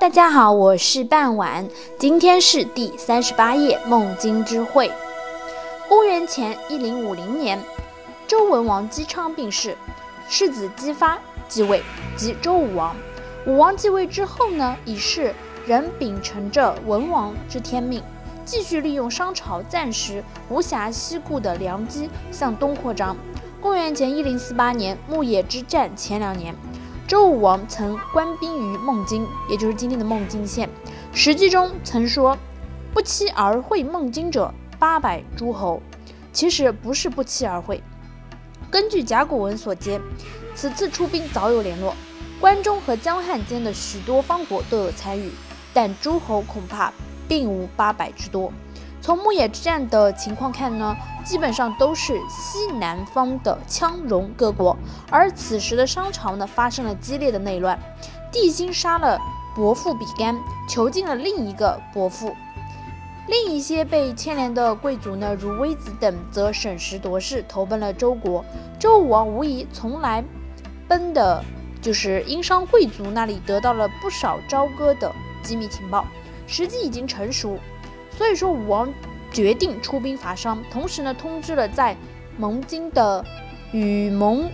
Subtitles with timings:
[0.00, 1.68] 大家好，我是半晚，
[1.98, 4.88] 今天是第三十八页《孟津之会》。
[5.90, 7.60] 公元前一零五零年，
[8.26, 9.76] 周文王姬昌病逝，
[10.26, 11.18] 世子姬发
[11.48, 11.82] 继位，
[12.16, 12.96] 即周武王。
[13.44, 15.34] 武王继位之后呢，以是
[15.66, 18.02] 仍秉承着文王之天命，
[18.46, 23.14] 继续利用商朝暂时无暇西顾的良机向东扩张。
[23.60, 26.54] 公元前一零四八年，牧野之战前两年。
[27.10, 30.70] 周武王曾官兵于孟津，也就是今天的孟津县。
[31.12, 32.38] 史记中曾说
[32.94, 35.82] ：“不期而会孟津者八百诸侯。”
[36.32, 37.82] 其实不是不期而会。
[38.70, 40.00] 根据甲骨文所揭，
[40.54, 41.96] 此次出兵早有联络，
[42.38, 45.32] 关中和江汉间的许多方国都有参与，
[45.74, 46.92] 但诸侯恐怕
[47.26, 48.52] 并无八百之多。
[49.02, 54.76] 从牧野之战的情况看呢，基本上都是西南方的羌戎各国，
[55.10, 57.78] 而此时的商朝呢发生了激烈的内乱，
[58.30, 59.18] 帝辛杀了
[59.54, 62.36] 伯父比干，囚禁了另一个伯父，
[63.26, 68.44] 另一些被牵连的贵族呢，如微子等，则审时度势，投奔了周国。
[68.78, 70.22] 周武王无疑从来
[70.86, 71.42] 奔的
[71.80, 75.10] 就是殷商贵族那里得到了不少朝歌的
[75.42, 76.04] 机密情报，
[76.46, 77.58] 时机已经成熟。
[78.20, 78.92] 所以说，武王
[79.32, 81.96] 决定出兵伐商，同时呢，通知了在
[82.36, 83.24] 盟津的
[83.72, 84.46] 与盟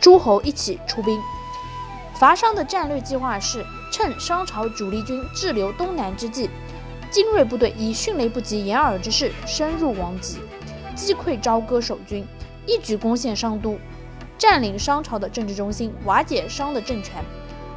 [0.00, 1.20] 诸侯一起出兵
[2.14, 6.48] 伐商的战略计划是：趁商朝主力军滞留东南之际，
[7.10, 10.36] 精锐部队以迅雷不及掩耳之势深入王畿，
[10.94, 12.24] 击溃朝歌守军，
[12.66, 13.76] 一举攻陷商都，
[14.38, 17.20] 占领商朝的政治中心，瓦解商的政权，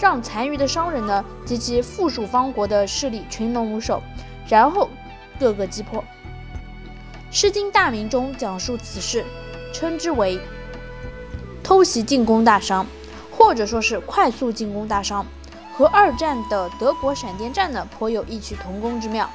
[0.00, 4.00] 让残余的商人呢及其附属方国的势力群龙无首，
[4.48, 4.88] 然后。
[5.38, 6.02] 各个击破，
[7.30, 9.24] 《诗经·大名》中讲述此事，
[9.72, 10.40] 称之为
[11.62, 12.86] 偷袭进攻大商，
[13.30, 15.24] 或者说是快速进攻大商，
[15.74, 19.28] 和二战的德国闪电战呢颇有异曲同工之妙。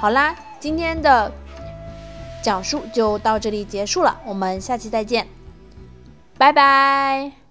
[0.00, 1.30] 好啦，今天的
[2.42, 5.26] 讲述就到这里结束了，我们下期再见，
[6.38, 7.43] 拜拜。